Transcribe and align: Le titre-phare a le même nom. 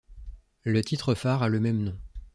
Le 0.63 0.83
titre-phare 0.83 1.43
a 1.43 1.47
le 1.47 1.59
même 1.59 1.79
nom. 1.83 1.95